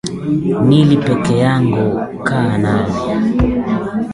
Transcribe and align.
Nili 0.67 0.97
pekee 1.07 1.37
yangu, 1.39 1.85
kaa 2.27 2.57
nami. 2.63 2.99